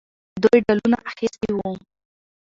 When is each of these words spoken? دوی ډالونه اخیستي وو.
دوی 0.43 0.59
ډالونه 0.65 0.97
اخیستي 1.11 1.49
وو. 1.53 1.71